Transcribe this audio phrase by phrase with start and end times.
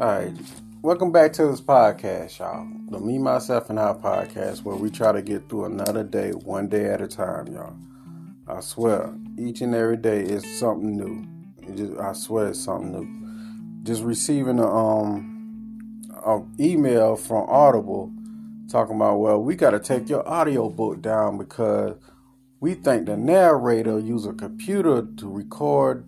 [0.00, 0.32] All right.
[0.80, 2.66] Welcome back to this podcast, y'all.
[2.88, 6.68] The Me, Myself, and I podcast, where we try to get through another day, one
[6.68, 7.76] day at a time, y'all.
[8.48, 11.76] I swear, each and every day is something new.
[11.76, 13.82] Just, I swear it's something new.
[13.82, 18.10] Just receiving a, um, a email from Audible
[18.70, 21.94] talking about, well, we got to take your audio book down because
[22.58, 26.06] we think the narrator used a computer to record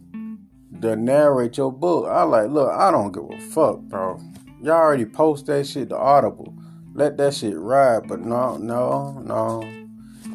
[0.82, 2.06] the narrate your book.
[2.08, 4.20] I like, look, I don't give a fuck, bro.
[4.60, 6.54] Y'all already post that shit to Audible.
[6.92, 8.08] Let that shit ride.
[8.08, 9.62] But no, no, no.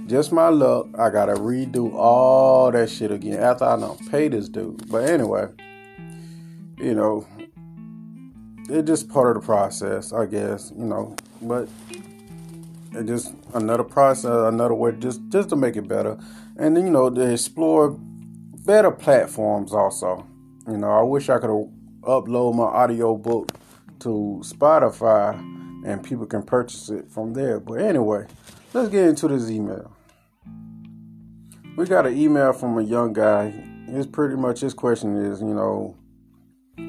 [0.08, 0.88] Just my luck.
[0.98, 4.90] I gotta redo all that shit again after I don't pay this dude.
[4.90, 5.48] But anyway,
[6.78, 7.28] you know,
[8.70, 10.72] it's just part of the process, I guess.
[10.78, 11.68] You know, but
[12.94, 16.18] it's just another process, another way, just just to make it better,
[16.58, 17.98] and you know, to explore
[18.66, 20.26] better platforms also.
[20.70, 21.50] You know, I wish I could
[22.02, 23.52] upload my audio book
[24.00, 25.36] to Spotify
[25.86, 27.60] and people can purchase it from there.
[27.60, 28.26] But anyway,
[28.74, 29.96] let's get into this email.
[31.78, 33.50] We got an email from a young guy.
[33.88, 35.96] His pretty much his question is, you know,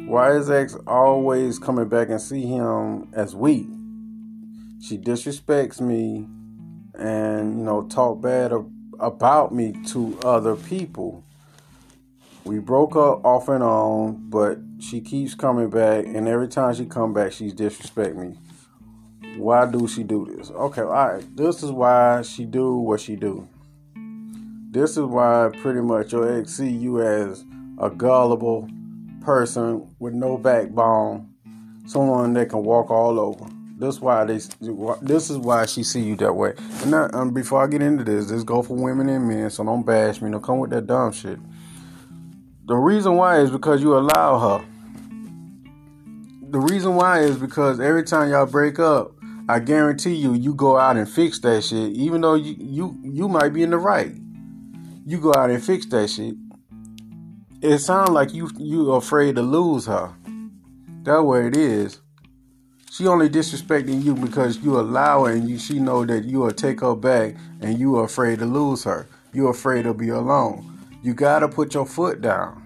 [0.07, 3.69] why is ex always coming back and see him as weak?
[4.81, 6.27] She disrespects me
[6.99, 8.53] and you know talk bad
[8.99, 11.25] about me to other people.
[12.49, 16.87] We broke up off and on, but she keeps coming back, and every time she
[16.87, 18.39] come back, she's disrespect me.
[19.37, 20.51] Why do she do this?
[20.51, 21.37] Okay, all right.
[21.37, 23.47] This is why she do what she do.
[24.71, 27.45] This is why pretty much your ex see you as
[27.79, 28.67] a gullible
[29.21, 31.29] person with no backbone,
[31.85, 33.45] someone that can walk all over.
[33.77, 34.41] This why they.
[35.03, 36.55] This is why she see you that way.
[36.81, 39.51] And now, um, before I get into this, this go for women and men.
[39.51, 40.31] So don't bash me.
[40.31, 41.39] Don't come with that dumb shit.
[42.69, 44.65] The reason why is because you allow her.
[46.51, 49.13] The reason why is because every time y'all break up,
[49.49, 51.93] I guarantee you, you go out and fix that shit.
[51.93, 54.13] Even though you you you might be in the right,
[55.07, 56.35] you go out and fix that shit.
[57.63, 60.15] It sounds like you you afraid to lose her.
[61.05, 62.01] That way it is.
[62.91, 66.53] She only disrespecting you because you allow her and you, she know that you will
[66.53, 69.09] take her back and you are afraid to lose her.
[69.33, 70.78] You're afraid to be alone.
[71.01, 72.65] You gotta put your foot down.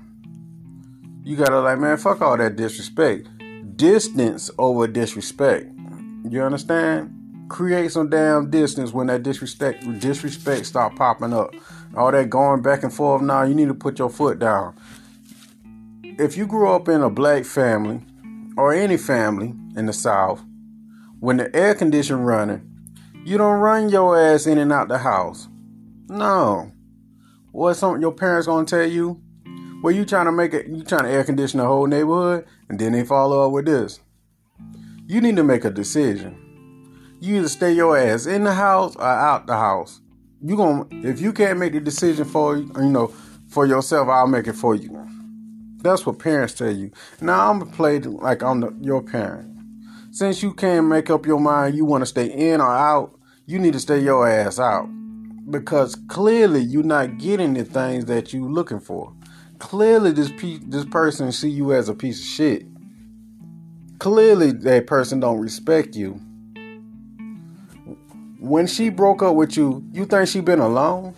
[1.22, 3.28] You gotta like, man, fuck all that disrespect.
[3.76, 5.66] Distance over disrespect.
[6.28, 7.46] You understand?
[7.48, 11.54] Create some damn distance when that disrespect disrespect start popping up.
[11.94, 14.74] All that going back and forth now, you need to put your foot down.
[16.02, 18.00] If you grew up in a black family
[18.56, 20.42] or any family in the South,
[21.20, 22.68] when the air condition running,
[23.24, 25.48] you don't run your ass in and out the house.
[26.08, 26.72] No.
[27.52, 29.20] What some your parents gonna tell you?
[29.82, 32.78] Well, you trying to make it, you trying to air condition the whole neighborhood, and
[32.78, 34.00] then they follow up with this.
[35.06, 36.38] You need to make a decision.
[37.20, 40.00] You either stay your ass in the house or out the house.
[40.40, 43.08] You gonna if you can't make the decision for you know
[43.48, 45.06] for yourself, I'll make it for you.
[45.82, 46.90] That's what parents tell you.
[47.20, 49.50] Now I'm gonna play like I'm the, your parent.
[50.10, 53.18] Since you can't make up your mind, you want to stay in or out.
[53.44, 54.88] You need to stay your ass out
[55.50, 59.12] because clearly you're not getting the things that you're looking for.
[59.58, 62.66] Clearly, this pe- this person see you as a piece of shit.
[63.98, 66.20] Clearly, that person don't respect you.
[68.40, 71.14] When she broke up with you, you think she been alone?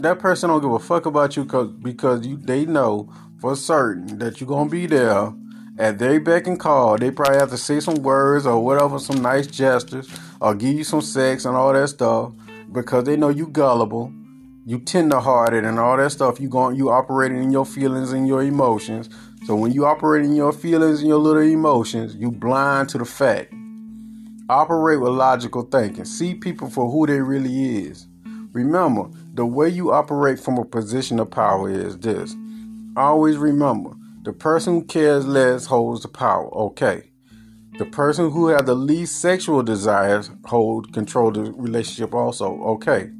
[0.00, 4.18] That person don't give a fuck about you cause, because you, they know for certain
[4.18, 5.32] that you're gonna be there
[5.78, 6.98] at their beck and call.
[6.98, 10.08] They probably have to say some words or whatever, some nice gestures
[10.40, 12.32] or give you some sex and all that stuff
[12.72, 14.12] because they know you gullible,
[14.64, 16.40] you tenderhearted and all that stuff.
[16.40, 19.08] You going you operating in your feelings and your emotions.
[19.46, 23.04] So when you operate in your feelings and your little emotions, you blind to the
[23.04, 23.54] fact.
[24.50, 26.04] Operate with logical thinking.
[26.04, 28.06] See people for who they really is.
[28.52, 32.34] Remember, the way you operate from a position of power is this.
[32.96, 36.52] Always remember, the person who cares less holds the power.
[36.54, 37.07] Okay.
[37.78, 42.60] The person who has the least sexual desires hold control the relationship also.
[42.62, 43.10] Okay.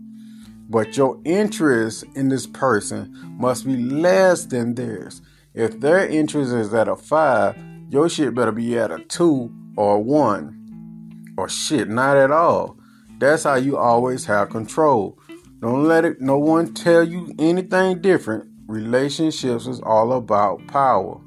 [0.68, 5.22] But your interest in this person must be less than theirs.
[5.54, 7.56] If their interest is at a five,
[7.88, 11.34] your shit better be at a two or a one.
[11.38, 12.78] Or shit, not at all.
[13.18, 15.20] That's how you always have control.
[15.60, 18.50] Don't let it no one tell you anything different.
[18.66, 21.20] Relationships is all about power.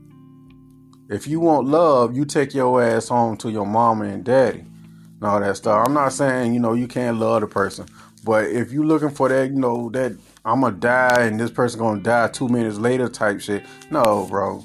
[1.11, 5.23] If you want love, you take your ass home to your mama and daddy and
[5.23, 5.85] all that stuff.
[5.85, 7.85] I'm not saying, you know, you can't love the person.
[8.23, 10.13] But if you're looking for that, you know, that
[10.45, 14.63] I'm gonna die and this person gonna die two minutes later type shit, no, bro.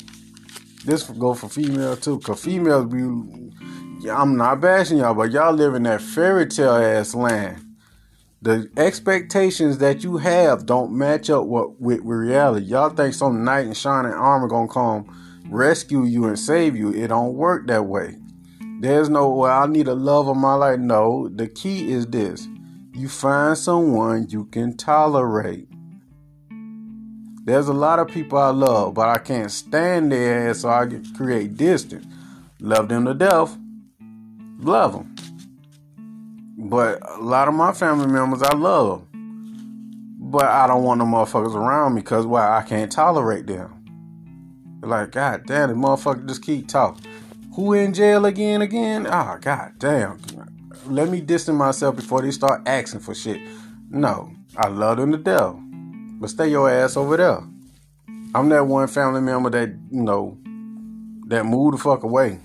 [0.85, 4.09] this go for female too, cause females be.
[4.09, 7.61] I'm not bashing y'all, but y'all live in that fairy tale ass land.
[8.41, 12.67] The expectations that you have don't match up with, with reality.
[12.67, 15.13] Y'all think some knight in shining armor gonna come
[15.49, 16.93] rescue you and save you.
[16.93, 18.17] It don't work that way.
[18.81, 20.79] There's no well, I need a love of my life.
[20.79, 22.47] No, the key is this.
[22.93, 25.69] You find someone you can tolerate.
[27.45, 30.89] There's a lot of people I love, but I can't stand their ass, so I
[31.17, 32.07] create distance.
[32.61, 33.57] Love them to death.
[34.59, 35.15] Love them.
[36.59, 39.07] But a lot of my family members I love.
[39.13, 42.59] But I don't want the motherfuckers around me because why?
[42.59, 43.76] I can't tolerate them.
[44.83, 47.05] Like, god damn, the motherfucker just keep talking.
[47.55, 49.07] Who in jail again, again?
[49.07, 50.21] Oh, god damn.
[50.87, 53.41] Let me distance myself before they start asking for shit.
[53.91, 55.57] No, I love them to death.
[56.21, 57.41] But stay your ass over there.
[58.35, 60.37] I'm that one family member that, you know,
[61.29, 62.39] that moved the fuck away.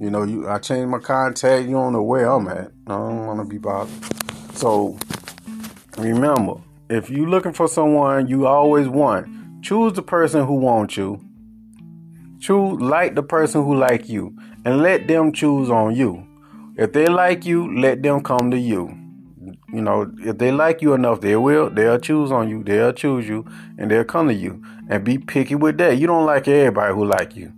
[0.00, 2.70] You know, you I changed my contact, you don't know where I'm at.
[2.86, 3.92] I don't wanna be bothered.
[4.54, 4.96] So
[5.98, 6.54] remember,
[6.88, 9.28] if you looking for someone you always want,
[9.62, 11.24] choose the person who wants you.
[12.40, 14.36] Choose like the person who like you.
[14.64, 16.26] And let them choose on you.
[16.76, 18.96] If they like you, let them come to you.
[19.72, 21.70] You know, if they like you enough, they will.
[21.70, 22.64] They'll choose on you.
[22.64, 23.44] They'll choose you,
[23.78, 24.62] and they'll come to you.
[24.88, 25.98] And be picky with that.
[25.98, 27.52] You don't like everybody who like you.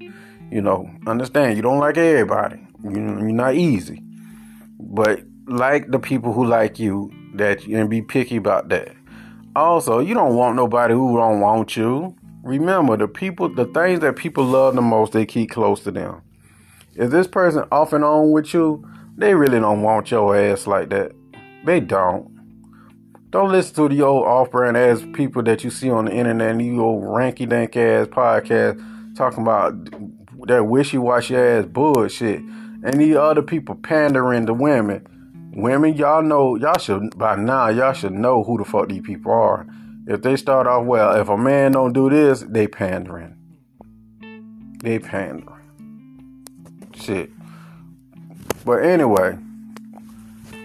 [0.50, 1.56] You know, understand.
[1.56, 2.60] You don't like everybody.
[2.84, 4.02] You're not easy,
[4.78, 7.12] but like the people who like you.
[7.34, 8.92] That and be picky about that.
[9.54, 12.16] Also, you don't want nobody who don't want you.
[12.42, 16.22] Remember, the people, the things that people love the most, they keep close to them.
[16.94, 20.88] If this person off and on with you, they really don't want your ass like
[20.90, 21.12] that.
[21.64, 22.30] They don't.
[23.30, 26.62] Don't listen to the old off-brand ass people that you see on the internet and
[26.62, 29.72] you old ranky dank ass podcast talking about
[30.46, 32.40] that wishy-washy ass bullshit.
[32.40, 35.06] And these other people pandering to women.
[35.54, 39.32] Women, y'all know, y'all should, by now, y'all should know who the fuck these people
[39.32, 39.66] are.
[40.06, 43.36] If they start off well, if a man don't do this, they pandering.
[44.82, 45.60] They pandering.
[46.94, 47.30] Shit.
[48.64, 49.38] But anyway,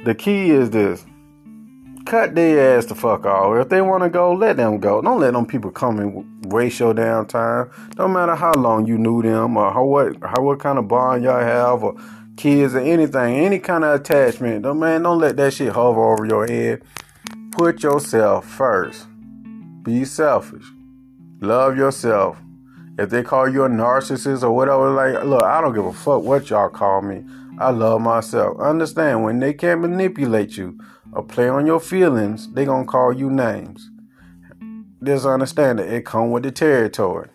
[0.05, 1.05] the key is this.
[2.05, 3.57] Cut their ass the fuck off.
[3.57, 5.01] If they want to go, let them go.
[5.01, 7.69] Don't let them people come and waste your damn time.
[7.97, 11.23] No matter how long you knew them or how what how what kind of bond
[11.25, 11.95] y'all have or
[12.37, 14.61] kids or anything, any kind of attachment.
[14.61, 16.83] Don't man, don't let that shit hover over your head.
[17.51, 19.07] Put yourself first.
[19.83, 20.65] Be selfish.
[21.41, 22.37] Love yourself.
[22.99, 26.23] If they call you a narcissist or whatever, like, look, I don't give a fuck
[26.23, 27.23] what y'all call me.
[27.59, 28.59] I love myself.
[28.59, 30.79] Understand when they can't manipulate you
[31.13, 33.89] or play on your feelings, they gonna call you names.
[35.03, 37.29] Just understand that it come with the territory.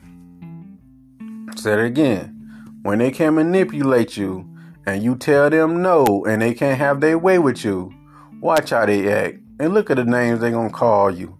[1.56, 2.38] Say it again.
[2.82, 4.51] When they can't manipulate you
[4.86, 7.92] and you tell them no and they can't have their way with you,
[8.40, 11.38] watch how they act and look at the names they're gonna call you.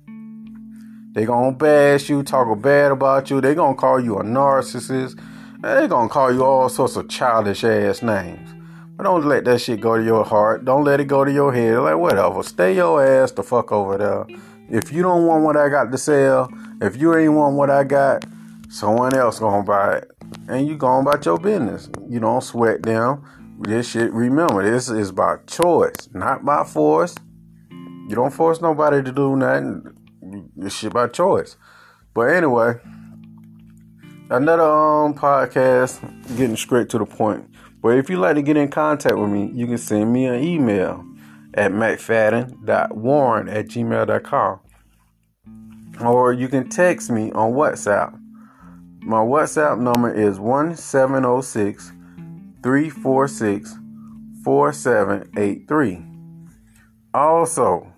[1.12, 3.40] They're gonna bash you, talk bad about you.
[3.40, 5.20] They're gonna call you a narcissist.
[5.60, 8.48] They're gonna call you all sorts of childish ass names.
[8.96, 10.64] But don't let that shit go to your heart.
[10.64, 11.78] Don't let it go to your head.
[11.78, 12.42] Like, whatever.
[12.42, 14.26] Stay your ass the fuck over there.
[14.68, 16.50] If you don't want what I got to sell,
[16.80, 18.24] if you ain't want what I got,
[18.68, 20.10] someone else gonna buy it.
[20.48, 21.88] And you going about your business.
[22.08, 23.24] You don't sweat them.
[23.60, 27.14] This shit, remember, this is by choice, not by force.
[27.70, 29.84] You don't force nobody to do nothing.
[30.56, 31.56] This shit by choice.
[32.14, 32.74] But anyway,
[34.30, 36.00] another um podcast
[36.36, 37.48] getting straight to the point.
[37.80, 40.42] But if you'd like to get in contact with me, you can send me an
[40.42, 41.04] email
[41.54, 44.60] at mcfadden.warren at gmail.com.
[46.00, 48.18] Or you can text me on WhatsApp.
[49.04, 51.92] My WhatsApp number is 1706
[52.62, 53.78] 346
[54.44, 56.04] 4783.
[57.12, 57.92] Also,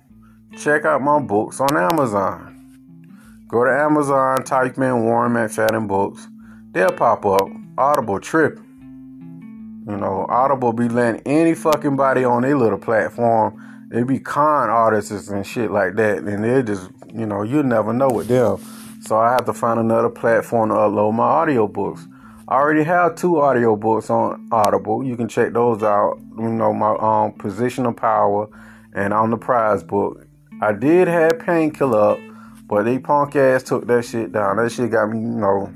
[0.56, 3.44] check out my books on Amazon.
[3.48, 6.26] Go to Amazon, type in Warren McFadden books.
[6.72, 7.48] They'll pop up.
[7.76, 8.56] Audible trip.
[8.56, 13.88] You know, Audible be letting any fucking body on their little platform.
[13.90, 17.92] They be con artists and shit like that, and they just, you know, you never
[17.92, 18.58] know with them.
[19.06, 22.08] So I have to find another platform to upload my audiobooks.
[22.48, 25.04] I already have two audiobooks on Audible.
[25.04, 26.18] You can check those out.
[26.38, 28.48] You know, my um, Position of Power
[28.94, 30.26] and on the prize book.
[30.60, 32.18] I did have Painkiller up,
[32.66, 34.56] but they punk ass took that shit down.
[34.56, 35.72] That shit got me, you know,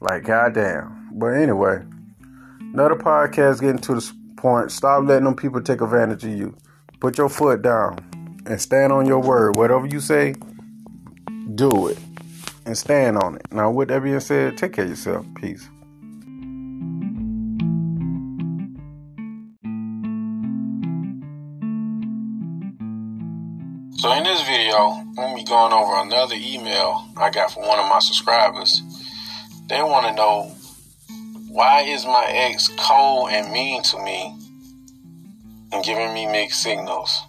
[0.00, 1.10] like goddamn.
[1.12, 1.84] But anyway,
[2.74, 4.72] Another podcast getting to the point.
[4.72, 6.56] Stop letting them people take advantage of you.
[6.98, 8.00] Put your foot down
[8.46, 9.54] and stand on your word.
[9.54, 10.34] Whatever you say,
[11.54, 11.98] do it.
[12.66, 13.46] And stand on it.
[13.52, 15.26] Now, with that being said, take care of yourself.
[15.34, 15.68] Peace.
[23.98, 24.76] So in this video,
[25.16, 28.82] I'm to be going over another email I got from one of my subscribers.
[29.68, 30.54] They want to know
[31.48, 34.36] why is my ex cold and mean to me
[35.72, 37.22] and giving me mixed signals?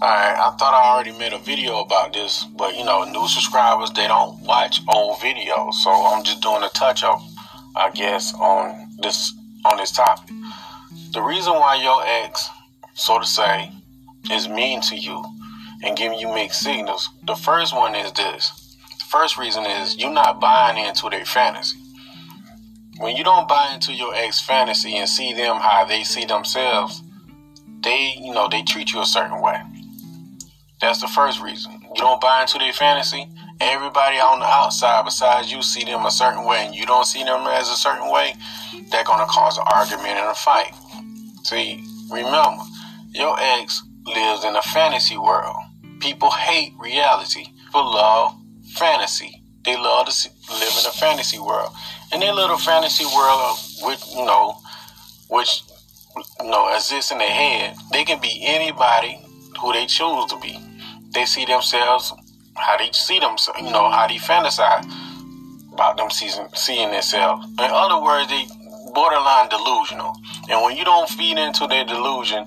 [0.00, 3.90] Alright, I thought I already made a video about this, but you know, new subscribers
[3.90, 7.20] they don't watch old videos, so I'm just doing a touch up,
[7.74, 9.34] I guess, on this
[9.64, 10.30] on this topic.
[11.12, 12.48] The reason why your ex,
[12.94, 13.72] so to say,
[14.30, 15.24] is mean to you
[15.82, 17.08] and giving you mixed signals.
[17.24, 18.76] The first one is this.
[18.98, 21.78] The first reason is you're not buying into their fantasy.
[22.98, 27.02] When you don't buy into your ex fantasy and see them how they see themselves,
[27.82, 29.60] they, you know, they treat you a certain way.
[30.80, 31.72] That's the first reason.
[31.82, 33.28] You don't buy into their fantasy.
[33.60, 37.24] Everybody on the outside besides you see them a certain way and you don't see
[37.24, 38.34] them as a certain way,
[38.90, 40.72] they're gonna cause an argument and a fight.
[41.42, 42.62] See, remember,
[43.10, 45.56] your ex lives in a fantasy world.
[45.98, 47.46] People hate reality.
[47.64, 48.36] People love
[48.74, 49.42] fantasy.
[49.64, 51.72] They love to live in a fantasy world.
[52.12, 54.56] In their little fantasy world, which you know,
[55.28, 55.62] which
[56.40, 59.18] you know exists in their head, they can be anybody
[59.60, 60.58] who they choose to be.
[61.12, 62.12] They see themselves
[62.58, 64.84] how they see themselves, you know, how they fantasize
[65.72, 67.46] about them seeing, seeing themselves.
[67.46, 68.46] In other words, they
[68.92, 70.12] borderline delusional.
[70.50, 72.46] And when you don't feed into their delusion,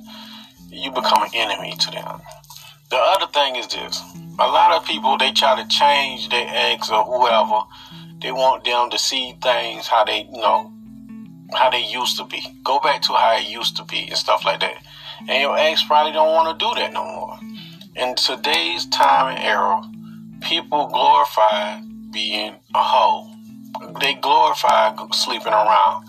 [0.69, 2.21] you become an enemy to them.
[2.89, 4.01] The other thing is this.
[4.39, 7.61] A lot of people they try to change their ex or whoever.
[8.21, 10.73] They want them to see things how they you know
[11.53, 12.41] how they used to be.
[12.63, 14.83] Go back to how it used to be and stuff like that.
[15.27, 17.39] And your ex probably don't want to do that no more.
[17.95, 19.81] In today's time and era,
[20.41, 21.81] people glorify
[22.11, 23.29] being a hoe.
[23.99, 26.05] They glorify sleeping around.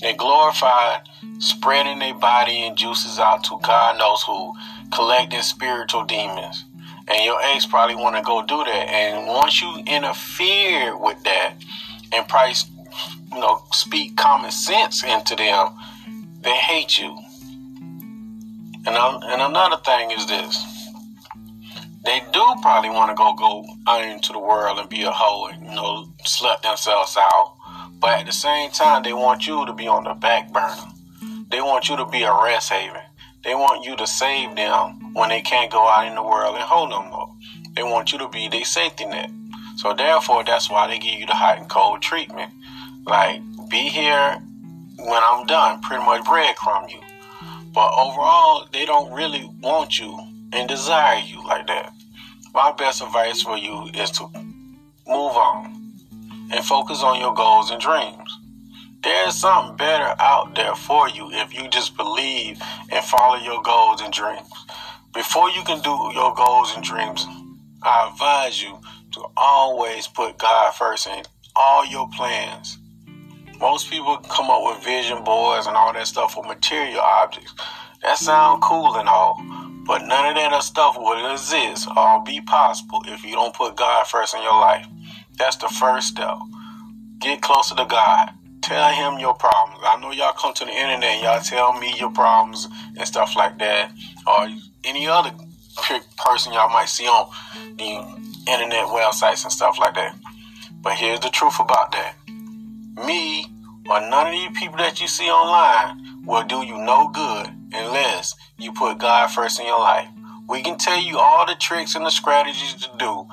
[0.00, 0.98] They glorify
[1.38, 4.54] spreading their body and juices out to God knows who
[4.92, 6.64] collecting spiritual demons.
[7.08, 8.88] And your ex probably want to go do that.
[8.88, 11.54] And once you interfere with that
[12.12, 12.66] and price,
[13.32, 15.68] you know, speak common sense into them,
[16.42, 17.16] they hate you.
[18.86, 20.66] And, and another thing is this.
[22.04, 25.48] They do probably want to go go out into the world and be a hoe
[25.48, 27.56] and, you know, slut themselves out.
[28.00, 30.74] But at the same time, they want you to be on the back burner.
[31.50, 33.02] They want you to be a rest haven.
[33.44, 36.64] They want you to save them when they can't go out in the world and
[36.64, 37.30] hold them up.
[37.74, 39.30] They want you to be their safety net.
[39.76, 42.52] So therefore, that's why they give you the hot and cold treatment.
[43.06, 44.40] Like, be here
[44.98, 47.00] when I'm done, pretty much breadcrumb you.
[47.72, 50.18] But overall, they don't really want you
[50.52, 51.92] and desire you like that.
[52.52, 55.92] My best advice for you is to move on
[56.52, 58.38] and focus on your goals and dreams.
[59.02, 64.02] There's something better out there for you if you just believe and follow your goals
[64.02, 64.50] and dreams.
[65.14, 67.26] Before you can do your goals and dreams,
[67.82, 68.78] I advise you
[69.12, 71.22] to always put God first in
[71.56, 72.78] all your plans.
[73.60, 77.52] Most people come up with vision boards and all that stuff for material objects.
[78.02, 79.36] That sound cool and all,
[79.86, 84.06] but none of that stuff will exist or be possible if you don't put God
[84.06, 84.86] first in your life.
[85.36, 86.38] That's the first step.
[87.18, 88.30] Get closer to God.
[88.62, 89.80] Tell him your problems.
[89.84, 93.36] I know y'all come to the internet and y'all tell me your problems and stuff
[93.36, 93.92] like that,
[94.26, 94.48] or
[94.84, 95.32] any other
[96.26, 97.30] person y'all might see on
[97.76, 98.00] the
[98.50, 100.16] internet websites and stuff like that.
[100.82, 102.14] But here's the truth about that.
[102.96, 103.46] Me
[103.88, 108.34] or none of these people that you see online will do you no good unless
[108.58, 110.08] you put God first in your life.
[110.48, 113.26] We can tell you all the tricks and the strategies to do,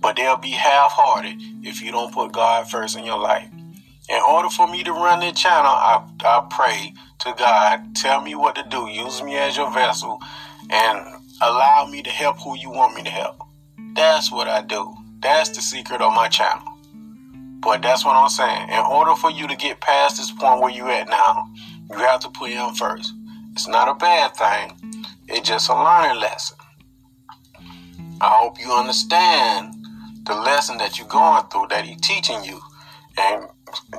[0.00, 3.48] but they'll be half hearted if you don't put God first in your life.
[4.08, 8.34] In order for me to run this channel, I, I pray to God, tell me
[8.34, 8.86] what to do.
[8.88, 10.18] Use me as your vessel
[10.68, 11.06] and
[11.40, 13.40] allow me to help who you want me to help.
[13.94, 14.94] That's what I do.
[15.20, 16.73] That's the secret of my channel.
[17.64, 18.68] But that's what I'm saying.
[18.68, 21.48] In order for you to get past this point where you're at now,
[21.90, 23.14] you have to put him first.
[23.52, 25.04] It's not a bad thing.
[25.28, 26.58] It's just a learning lesson.
[28.20, 29.74] I hope you understand
[30.24, 32.60] the lesson that you're going through, that he's teaching you.
[33.16, 33.46] And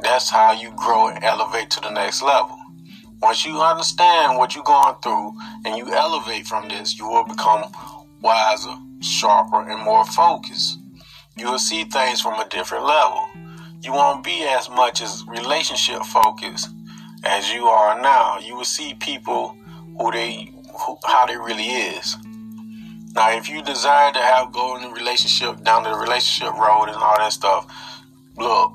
[0.04, 2.58] that's how you grow and elevate to the next level.
[3.20, 5.34] Once you understand what you're going through
[5.66, 7.64] and you elevate from this, you will become
[8.22, 10.78] wiser, sharper, and more focused.
[11.36, 13.28] You will see things from a different level.
[13.86, 16.70] You won't be as much as relationship focused
[17.24, 18.40] as you are now.
[18.40, 19.56] You will see people
[20.00, 22.18] who they who, how they really is.
[23.14, 27.16] Now, if you desire to have go in relationship down the relationship road and all
[27.20, 27.72] that stuff,
[28.38, 28.74] look,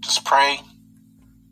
[0.00, 0.60] just pray,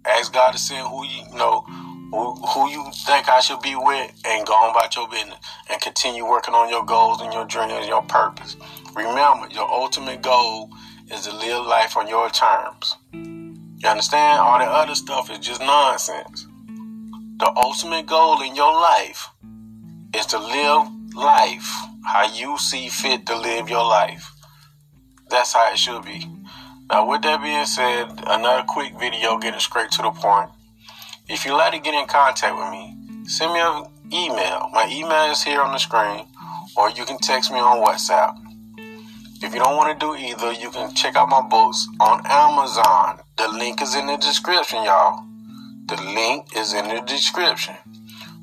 [0.04, 1.64] ask God to send who you, you know
[2.10, 5.38] who, who you think I should be with, and go on about your business
[5.70, 8.58] and continue working on your goals and your dreams and your purpose.
[8.94, 10.68] Remember, your ultimate goal
[11.10, 12.96] is to live life on your terms.
[13.12, 14.40] You understand?
[14.40, 16.46] All the other stuff is just nonsense.
[17.38, 19.28] The ultimate goal in your life
[20.14, 21.70] is to live life
[22.04, 24.32] how you see fit to live your life.
[25.30, 26.26] That's how it should be.
[26.90, 30.50] Now, with that being said, another quick video getting straight to the point.
[31.28, 34.68] If you'd like to get in contact with me, send me an email.
[34.72, 36.26] My email is here on the screen,
[36.76, 38.36] or you can text me on WhatsApp.
[39.42, 43.20] If you don't want to do either, you can check out my books on Amazon.
[43.36, 45.24] The link is in the description, y'all.
[45.86, 47.74] The link is in the description.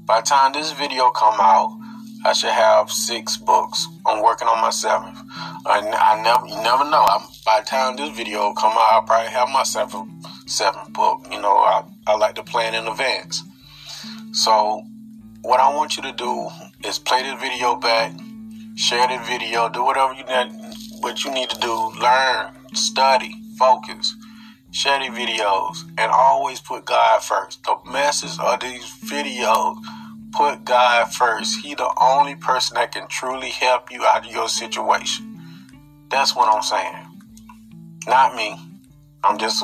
[0.06, 1.78] By the time this video come out,
[2.24, 3.88] I should have six books.
[4.06, 5.18] I'm working on my seventh.
[5.66, 7.04] I, I never, you never know.
[7.10, 10.10] I'm, by the time this video come out, I'll probably have my seventh,
[10.46, 11.26] seventh book.
[11.32, 13.42] You know, I, I like to plan in advance.
[14.34, 14.84] So,
[15.42, 16.50] what I want you to do
[16.86, 18.14] is play this video back,
[18.76, 20.71] share the video, do whatever you need,
[21.01, 21.91] what you need to do.
[22.00, 24.15] Learn, study, focus,
[24.72, 27.63] share the videos, and always put God first.
[27.63, 29.77] The message of these videos
[30.31, 31.60] put God first.
[31.62, 35.27] He the only person that can truly help you out of your situation.
[36.10, 37.08] That's what I'm saying.
[38.08, 38.60] Not me.
[39.24, 39.63] I'm just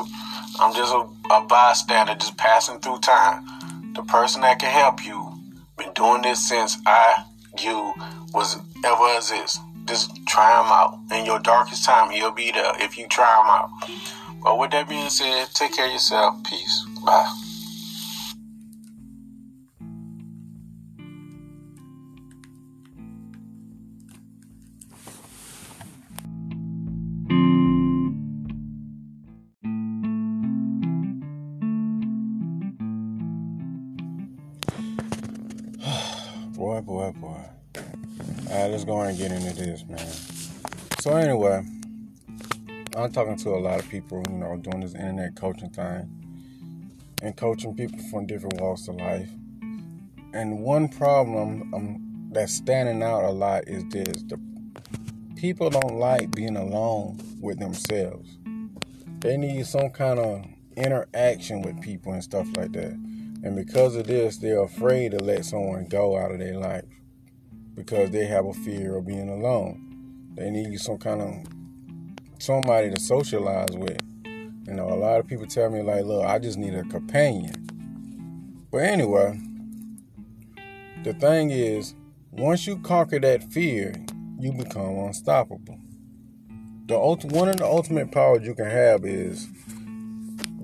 [0.60, 3.92] I'm just a, a bystander just passing through time.
[3.94, 5.34] The person that can help you
[5.76, 7.24] been doing this since I
[7.60, 7.94] you
[8.32, 9.60] was ever exist.
[9.88, 11.00] Just try him out.
[11.18, 13.70] In your darkest time, he'll be there if you try him out.
[14.44, 16.44] But with that being said, take care of yourself.
[16.44, 16.84] Peace.
[17.06, 17.26] Bye.
[36.54, 37.57] boy, boy, boy.
[38.68, 40.06] Right, let's go and get into this, man.
[41.00, 41.64] So anyway,
[42.94, 46.06] I'm talking to a lot of people, you know, doing this internet coaching thing
[47.22, 49.30] and coaching people from different walks of life.
[50.34, 54.38] And one problem um, that's standing out a lot is this: the
[55.34, 58.36] people don't like being alone with themselves.
[59.20, 60.44] They need some kind of
[60.76, 62.92] interaction with people and stuff like that.
[62.92, 66.84] And because of this, they're afraid to let someone go out of their life
[67.78, 69.80] because they have a fear of being alone.
[70.34, 74.00] They need some kind of somebody to socialize with.
[74.66, 78.66] You know, a lot of people tell me like, "Look, I just need a companion."
[78.70, 79.38] But anyway,
[81.04, 81.94] the thing is,
[82.32, 83.94] once you conquer that fear,
[84.40, 85.78] you become unstoppable.
[86.86, 89.46] The one of the ultimate powers you can have is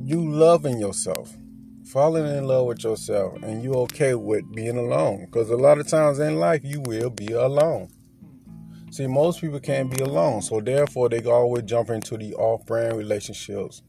[0.02, 1.34] you loving yourself
[1.94, 5.26] falling in love with yourself and you okay with being alone.
[5.26, 7.88] Because a lot of times in life you will be alone.
[8.90, 13.82] See most people can't be alone so therefore they always jump into the off-brand relationships.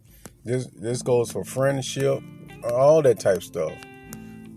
[0.43, 2.21] This this goes for friendship
[2.71, 3.73] all that type stuff.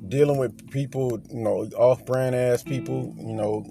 [0.09, 3.65] Dealing with people you know off-brand ass people you know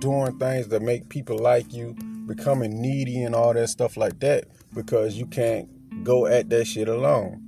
[0.00, 1.94] doing things that make people like you
[2.26, 5.66] becoming needy and all that stuff like that because you can't
[6.04, 7.40] go at that shit alone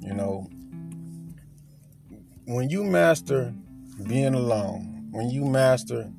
[0.00, 0.46] you know
[2.48, 3.52] when you master
[4.06, 6.10] being alone, when you master,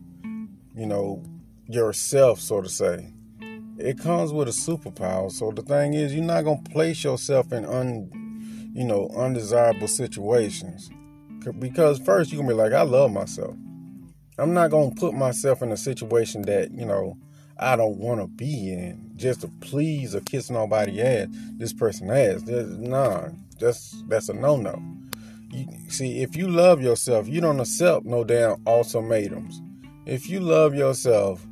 [0.75, 1.23] you know,
[1.65, 3.11] yourself, so to say,
[3.79, 5.31] it comes with a superpower.
[5.31, 10.91] So the thing is, you're not gonna place yourself in un, you know, undesirable situations,
[11.57, 13.55] because first you're gonna be like, I love myself.
[14.37, 17.17] I'm not gonna put myself in a situation that you know
[17.57, 21.27] I don't want to be in just to please or kiss nobody ass.
[21.57, 22.43] This person ass.
[22.45, 24.79] Nah, that's that's a no no.
[25.51, 29.61] You, see, if you love yourself, you don't accept no damn ultimatums.
[30.05, 31.45] If you love yourself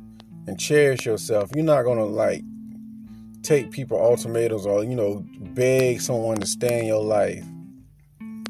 [0.46, 2.42] and cherish yourself, you're not gonna like
[3.42, 7.44] take people ultimatums or you know beg someone to stay in your life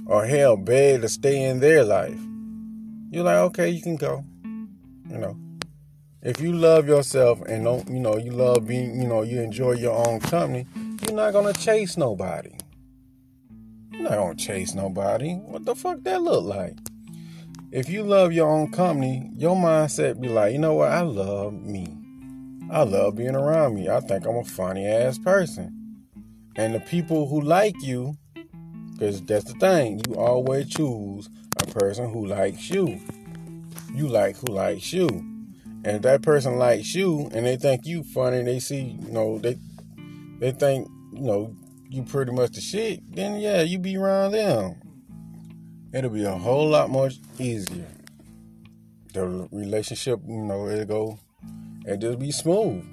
[0.06, 2.18] or hell beg to stay in their life.
[3.11, 4.24] You're like, okay, you can go.
[5.11, 5.37] You know,
[6.22, 9.72] if you love yourself and don't, you know, you love being, you know, you enjoy
[9.72, 10.66] your own company,
[11.02, 12.50] you're not gonna chase nobody.
[13.98, 15.34] You're not gonna chase nobody.
[15.34, 16.78] What the fuck that look like?
[17.72, 20.92] If you love your own company, your mindset be like, you know what?
[20.92, 21.96] I love me.
[22.70, 23.88] I love being around me.
[23.88, 26.06] I think I'm a funny ass person.
[26.54, 28.16] And the people who like you,
[28.92, 31.28] because that's the thing, you always choose
[31.61, 33.00] a person who likes you.
[33.92, 35.08] You like who likes you.
[35.08, 39.38] And if that person likes you and they think you funny, they see, you know,
[39.38, 39.58] they
[40.38, 41.56] they think, you know,
[41.90, 44.77] you pretty much the shit, then yeah, you be around them.
[45.92, 47.87] It'll be a whole lot more easier.
[49.14, 51.18] The relationship, you know, it'll go
[51.87, 52.85] and just be smooth.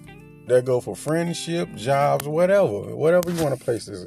[0.47, 4.05] That go for friendship, jobs, whatever, whatever you want to place this.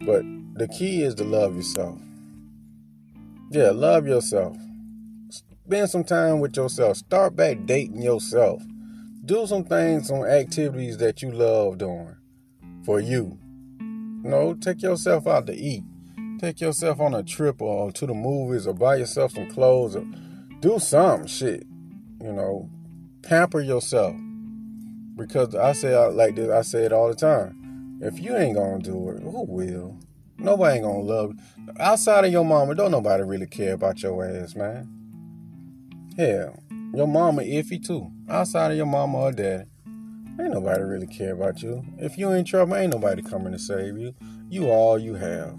[0.00, 0.22] But
[0.54, 1.98] the key is to love yourself.
[3.50, 4.56] Yeah, love yourself.
[5.30, 6.98] Spend some time with yourself.
[6.98, 8.62] Start back dating yourself.
[9.24, 12.14] Do some things, some activities that you love doing
[12.84, 13.38] for you.
[14.24, 15.84] Know, take yourself out to eat.
[16.40, 20.06] Take yourself on a trip or to the movies or buy yourself some clothes or
[20.60, 21.66] do some shit.
[22.22, 22.70] You know,
[23.22, 24.16] pamper yourself.
[25.14, 27.98] Because I say I like this, I say it all the time.
[28.00, 29.98] If you ain't gonna do it, who will?
[30.38, 31.72] Nobody ain't gonna love you.
[31.78, 34.88] Outside of your mama, don't nobody really care about your ass, man.
[36.16, 36.58] Hell,
[36.94, 38.10] your mama iffy too.
[38.28, 39.68] Outside of your mama or dad,
[40.40, 41.84] ain't nobody really care about you.
[41.98, 44.14] If you in trouble, ain't nobody coming to save you.
[44.48, 45.58] You all you have.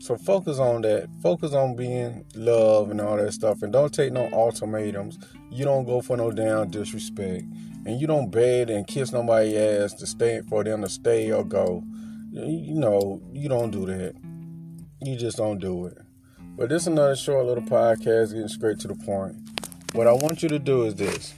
[0.00, 1.08] So focus on that.
[1.22, 3.62] Focus on being love and all that stuff.
[3.62, 5.18] And don't take no ultimatums.
[5.50, 7.44] You don't go for no damn disrespect.
[7.84, 11.44] And you don't beg and kiss nobody's ass to stay for them to stay or
[11.44, 11.82] go.
[12.30, 14.14] You know, you don't do that.
[15.00, 15.98] You just don't do it.
[16.56, 19.36] But this is another short little podcast getting straight to the point.
[19.92, 21.34] What I want you to do is this.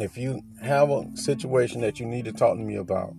[0.00, 3.14] If you have a situation that you need to talk to me about,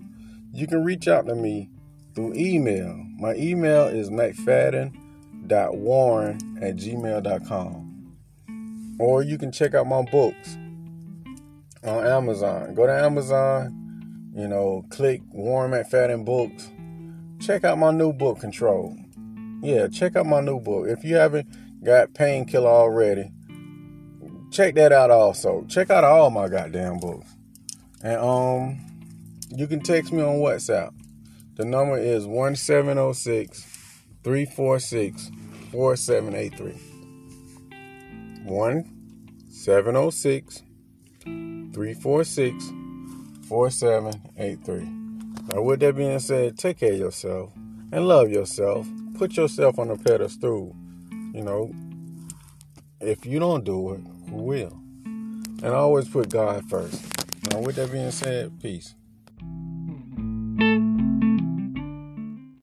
[0.52, 1.70] you can reach out to me
[2.16, 3.06] through email.
[3.20, 8.16] My email is mcfadden.warren at gmail.com.
[9.00, 10.58] Or you can check out my books
[11.84, 12.74] on Amazon.
[12.74, 16.72] Go to Amazon, you know, click Warren McFadden Books.
[17.40, 18.98] Check out my new book, Control.
[19.62, 20.88] Yeah, check out my new book.
[20.88, 23.32] If you haven't got Painkiller already,
[24.52, 25.66] check that out also.
[25.70, 27.28] Check out all my goddamn books.
[28.04, 28.80] And um
[29.50, 30.94] you can text me on WhatsApp.
[31.56, 33.64] The number is 1706
[34.24, 35.32] 346
[35.72, 36.74] 4783.
[38.46, 40.62] 1706
[41.74, 42.72] 346
[43.48, 44.90] 4783.
[45.54, 47.54] Now, with that being said, take care of yourself
[47.92, 48.88] and love yourself.
[49.18, 50.74] Put yourself on a pedestal.
[51.34, 51.74] You know,
[53.02, 54.80] if you don't do it, will?
[55.06, 57.04] And always put God first.
[57.52, 58.96] Now, with that being said, peace.